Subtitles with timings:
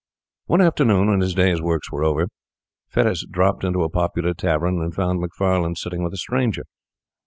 [0.47, 2.25] One afternoon, when his day's work was over,
[2.89, 6.63] Fettes dropped into a popular tavern and found Macfarlane sitting with a stranger.